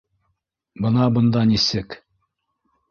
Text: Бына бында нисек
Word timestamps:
Бына 0.85 1.11
бында 1.19 1.47
нисек 1.53 2.01